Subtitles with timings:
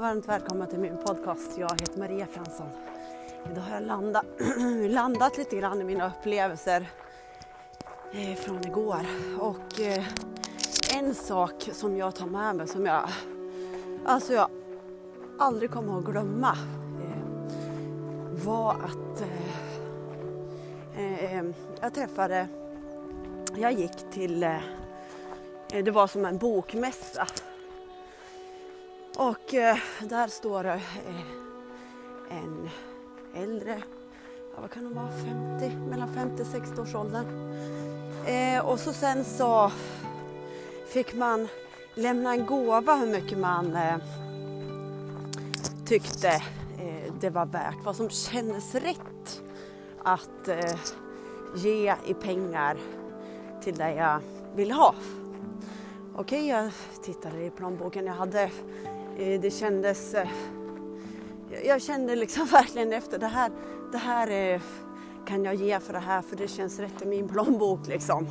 [0.00, 1.58] och varmt välkomna till min podcast.
[1.58, 2.66] Jag heter Maria Fransson.
[3.50, 4.24] Idag har jag landat,
[4.88, 6.90] landat lite grann i mina upplevelser
[8.12, 9.06] eh, från igår.
[9.38, 10.04] Och eh,
[10.96, 13.08] en sak som jag tar med mig som jag,
[14.06, 14.48] alltså jag
[15.38, 16.56] aldrig kommer att glömma
[17.02, 17.24] eh,
[18.44, 19.20] var att
[20.96, 21.44] eh, eh,
[21.80, 22.48] jag träffade,
[23.56, 24.60] jag gick till, eh,
[25.68, 27.26] det var som en bokmässa
[29.16, 30.72] och eh, där står det
[31.08, 31.20] eh,
[32.30, 32.70] en
[33.34, 33.82] äldre,
[34.54, 35.10] ja, vad kan hon vara,
[35.60, 37.24] 50, mellan 50 och 60 års ålder.
[38.26, 39.72] Eh, och så sen så
[40.86, 41.48] fick man
[41.94, 43.96] lämna en gåva hur mycket man eh,
[45.86, 46.28] tyckte
[46.78, 49.42] eh, det var värt, vad som kändes rätt
[50.02, 50.76] att eh,
[51.56, 52.76] ge i pengar
[53.62, 54.20] till det jag
[54.54, 54.94] ville ha.
[56.16, 56.70] Okej, jag
[57.02, 58.06] tittade i plånboken.
[58.06, 58.50] Jag hade
[59.20, 60.14] Eh, det kändes...
[60.14, 60.28] Eh,
[61.64, 63.50] jag kände liksom verkligen efter det här,
[63.92, 64.60] det här eh,
[65.26, 68.26] kan jag ge för det här för det känns rätt i min plånbok liksom.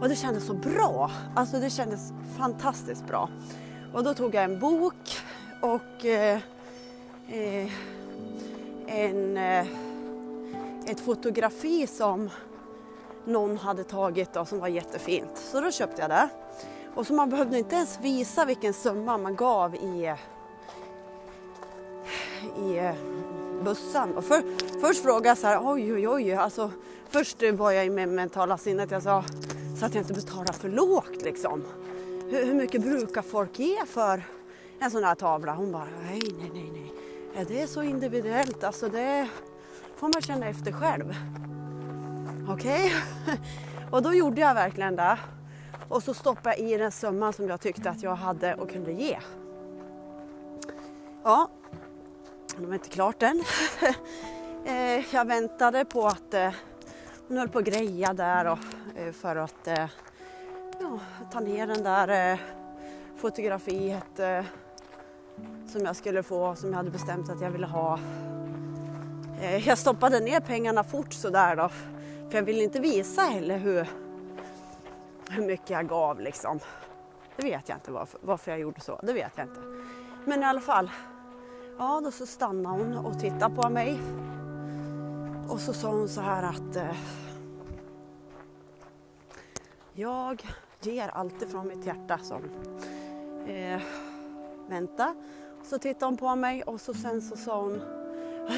[0.00, 3.28] Och det kändes så bra, alltså det kändes fantastiskt bra.
[3.94, 5.18] Och då tog jag en bok
[5.62, 6.40] och eh,
[8.86, 9.36] en,
[10.86, 12.30] ett fotografi som
[13.24, 15.36] någon hade tagit och som var jättefint.
[15.36, 16.28] Så då köpte jag det.
[16.94, 20.14] Och så man behövde inte ens visa vilken summa man gav i,
[22.58, 22.94] i eh,
[23.62, 24.14] bussen.
[24.16, 24.42] Och för,
[24.80, 26.70] först frågade jag så här, oj oj oj, alltså
[27.08, 29.24] först var jag i med mentala sinnet, jag sa
[29.78, 31.64] så att jag inte betalar för lågt liksom.
[32.30, 34.22] Hur, hur mycket brukar folk ge för
[34.80, 35.54] en sån här tavla?
[35.54, 36.92] Hon bara, nej nej nej nej,
[37.36, 39.28] ja, det är så individuellt, alltså det
[39.96, 41.14] får man känna efter själv.
[42.48, 42.92] Okej,
[43.24, 43.36] okay.
[43.90, 45.18] och då gjorde jag verkligen det.
[45.88, 48.92] Och så stoppade jag i den summan som jag tyckte att jag hade och kunde
[48.92, 49.18] ge.
[51.24, 51.50] Ja,
[52.56, 53.42] det var inte klart än.
[54.66, 56.50] Eh, jag väntade på att eh,
[57.28, 58.58] hon höll på att greja där och,
[58.96, 59.68] eh, för att
[60.80, 60.98] ja,
[61.32, 62.38] ta ner den där
[63.16, 64.20] fotografiet
[65.72, 67.98] som jag skulle få, som jag hade bestämt att jag ville ha.
[69.64, 71.68] Jag stoppade ner pengarna fort sådär då,
[72.30, 73.88] för jag ville inte visa heller hur
[75.30, 76.60] hur mycket jag gav liksom.
[77.36, 79.60] Det vet jag inte varför, varför jag gjorde så, det vet jag inte.
[80.24, 80.90] Men i alla fall,
[81.78, 84.00] ja då så stannade hon och tittade på mig.
[85.48, 86.96] Och så sa hon så här att eh,
[89.92, 90.46] jag
[90.80, 92.42] ger alltid från mitt hjärta som
[93.46, 93.82] eh,
[94.68, 95.14] vänta.
[95.62, 97.80] Så tittade hon på mig och så sen så sa hon,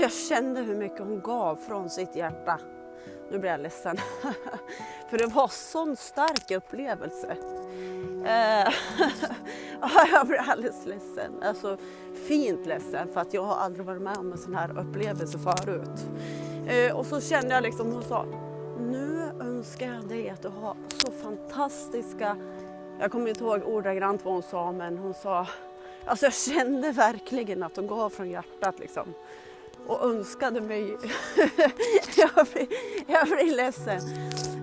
[0.00, 2.60] jag kände hur mycket hon gav från sitt hjärta.
[3.30, 3.96] Nu blir jag ledsen.
[5.10, 7.36] För det var sån stark upplevelse.
[8.24, 8.72] Eh,
[10.12, 11.42] jag blir alldeles ledsen.
[11.42, 11.78] Alltså
[12.28, 16.06] fint ledsen för att jag har aldrig varit med om en sån här upplevelse förut.
[16.66, 18.26] Eh, och så kände jag liksom, hon sa,
[18.78, 22.36] nu önskar jag dig att du har så fantastiska,
[23.00, 25.46] jag kommer inte ihåg ordagrant vad hon sa men hon sa,
[26.04, 29.14] alltså jag kände verkligen att hon gav från hjärtat liksom
[29.86, 30.82] och önskade mig,
[32.16, 32.68] jag, blir,
[33.28, 34.00] jag blir ledsen.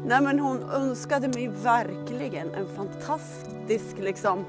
[0.05, 4.45] Nej men hon önskade mig verkligen en fantastisk liksom,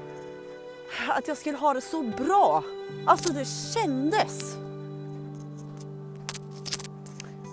[1.09, 2.63] att jag skulle ha det så bra.
[3.05, 4.57] Alltså det kändes.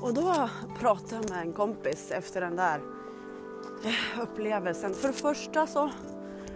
[0.03, 0.49] Och då
[0.79, 2.81] pratade jag med en kompis efter den där
[3.85, 4.95] eh, upplevelsen.
[4.95, 5.91] För det första så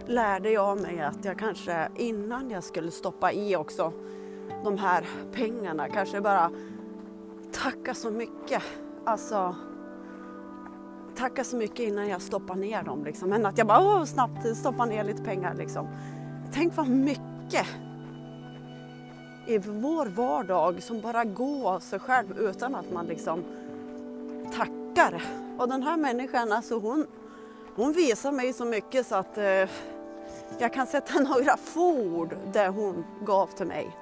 [0.05, 3.93] lärde jag mig att jag kanske innan jag skulle stoppa i också
[4.63, 5.89] de här pengarna.
[5.89, 6.51] Kanske bara
[7.51, 8.63] tacka så mycket.
[9.05, 9.55] Alltså
[11.15, 13.05] tacka så mycket innan jag stoppar ner dem.
[13.05, 13.29] Liksom.
[13.29, 15.53] Men att jag bara åh, snabbt stoppar ner lite pengar.
[15.53, 15.87] Liksom.
[16.53, 17.67] Tänk vad mycket
[19.47, 23.43] i vår vardag som bara går av sig själv utan att man liksom
[24.53, 25.23] tackar.
[25.57, 27.07] Och den här människan, alltså hon,
[27.75, 29.69] hon visar mig så mycket så att eh,
[30.57, 33.97] jag kan sätta några få ord där hon gav till mig.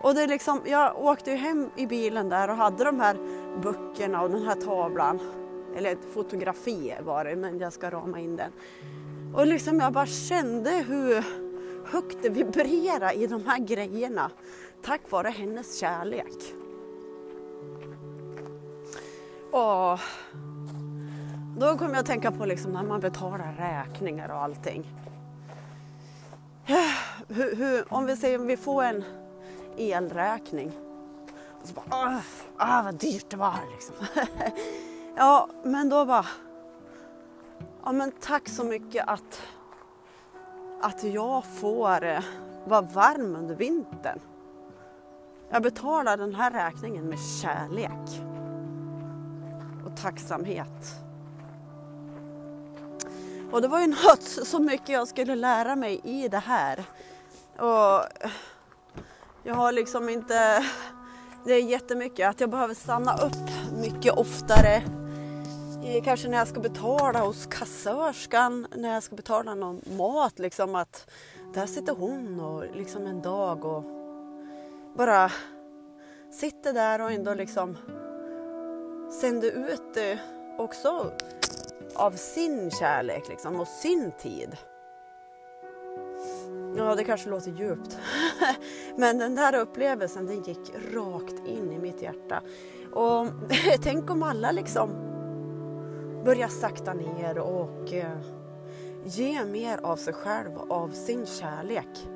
[0.00, 3.16] Och det är liksom, jag åkte ju hem i bilen där och hade de här
[3.62, 5.20] böckerna och den här tavlan.
[5.76, 8.52] Eller ett fotografi var det, men jag ska rama in den.
[9.34, 11.24] Och liksom jag bara kände hur
[11.86, 14.30] högt det vibrerade i de här grejerna
[14.82, 16.54] tack vare hennes kärlek.
[19.50, 20.00] Och
[21.58, 24.86] då kom jag att tänka på liksom när man betalar räkningar och allting.
[27.28, 29.04] Hur, hur, om vi säger om vi får en
[29.76, 30.72] elräkning.
[31.62, 32.22] Och så bara,
[32.56, 33.94] ah, vad dyrt det var liksom.
[35.18, 36.26] ja, men då bara,
[37.84, 39.42] ja men tack så mycket att,
[40.80, 42.22] att jag får eh,
[42.64, 44.20] vara varm under vintern.
[45.50, 48.22] Jag betalar den här räkningen med kärlek
[49.86, 50.84] och tacksamhet.
[53.52, 56.84] Och det var ju något så mycket jag skulle lära mig i det här.
[57.56, 58.02] Och
[59.42, 60.64] jag har liksom inte...
[61.44, 64.97] Det är jättemycket att jag behöver stanna upp mycket oftare.
[66.04, 70.38] Kanske när jag ska betala hos kassörskan, när jag ska betala någon mat.
[70.38, 71.10] Liksom att
[71.54, 73.84] där sitter hon och liksom en dag och
[74.96, 75.30] bara
[76.32, 77.76] sitter där och ändå liksom
[79.20, 80.18] sänder ut det
[80.58, 81.12] också
[81.94, 84.56] av sin kärlek liksom, och sin tid.
[86.76, 87.98] Ja, det kanske låter djupt.
[88.96, 92.42] Men den där upplevelsen den gick rakt in i mitt hjärta.
[92.92, 93.26] Och
[93.82, 95.08] tänk om alla liksom
[96.24, 98.18] Börja sakta ner och eh,
[99.04, 102.08] ge mer av sig själv, av sin kärlek.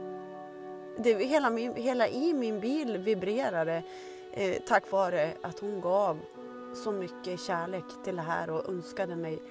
[0.99, 3.82] Det, hela, min, hela i min bil vibrerade
[4.32, 6.19] eh, tack vare att hon gav
[6.84, 9.43] så mycket kärlek till det här och önskade mig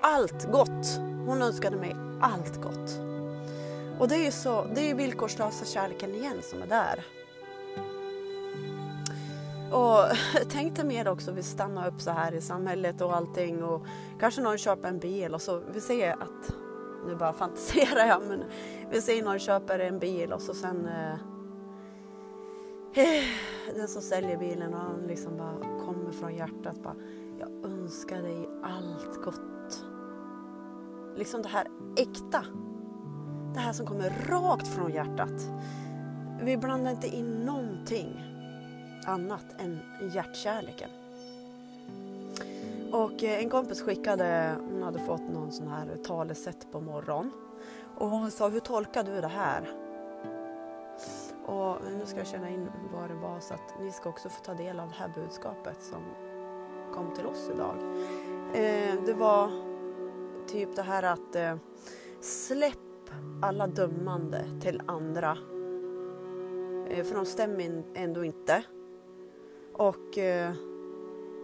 [0.00, 0.98] allt gott.
[1.26, 3.00] Hon önskade mig allt gott.
[3.98, 7.04] Och det är så, det är ju villkorslösa kärleken igen som är där.
[9.72, 10.04] Och
[10.48, 13.86] tänk dig mer också, vi stannar upp så här i samhället och allting och
[14.20, 16.54] kanske någon köper en bil och så, vi säger att,
[17.06, 18.44] nu bara fantiserar jag, men
[18.90, 21.12] vi säger någon köper en bil och så sen eh,
[23.04, 23.24] eh
[23.74, 26.96] den som säljer bilen och han liksom bara kommer från hjärtat bara,
[27.38, 29.84] jag önskar dig allt gott.
[31.16, 31.66] Liksom det här
[31.96, 32.44] äkta.
[33.54, 35.48] Det här som kommer rakt från hjärtat.
[36.42, 38.37] Vi blandar inte in någonting
[39.06, 39.80] annat än
[40.14, 40.90] hjärtkärleken.
[42.92, 47.30] Och eh, en kompis skickade, hon hade fått någon sån här talesätt på morgonen.
[47.96, 49.70] Och hon sa, hur tolkar du det här?
[51.46, 54.44] Och nu ska jag känna in vad det var så att ni ska också få
[54.44, 56.02] ta del av det här budskapet som
[56.94, 57.76] kom till oss idag.
[58.54, 59.50] Eh, det var
[60.46, 61.56] typ det här att eh,
[62.20, 63.10] släpp
[63.42, 65.38] alla dömande till andra.
[67.04, 68.62] För de stämmer ändå inte.
[69.78, 70.52] Och eh,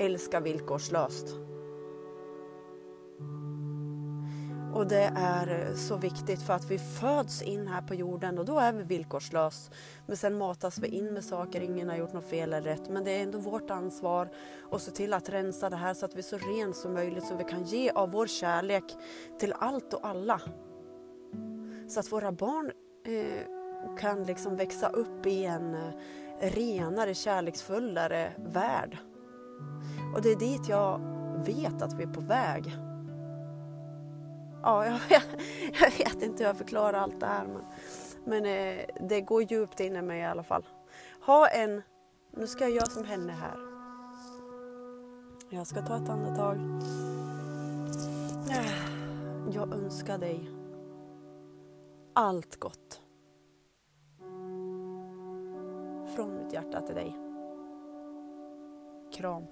[0.00, 1.36] älska villkorslöst.
[4.74, 8.44] Och det är eh, så viktigt för att vi föds in här på jorden och
[8.44, 9.70] då är vi villkorslös.
[10.06, 12.88] Men sen matas vi in med saker, ingen har gjort något fel eller rätt.
[12.88, 14.30] Men det är ändå vårt ansvar
[14.70, 17.24] att se till att rensa det här så att vi är så rent som möjligt
[17.24, 18.84] så vi kan ge av vår kärlek
[19.38, 20.40] till allt och alla.
[21.88, 22.70] Så att våra barn
[23.06, 25.94] eh, kan liksom växa upp i en eh,
[26.40, 28.98] renare, kärleksfullare värld.
[30.14, 31.00] Och det är dit jag
[31.44, 32.76] vet att vi är på väg.
[34.62, 35.26] Ja, jag vet,
[35.80, 37.62] jag vet inte hur jag förklarar allt det här men,
[38.24, 40.66] men eh, det går djupt in i mig i alla fall.
[41.26, 41.82] Ha en,
[42.30, 43.58] nu ska jag göra som henne här.
[45.50, 46.56] Jag ska ta ett andetag.
[49.52, 50.50] Jag önskar dig
[52.12, 53.03] allt gott.
[56.14, 57.16] Från mitt hjärta till dig.
[59.12, 59.46] Kram.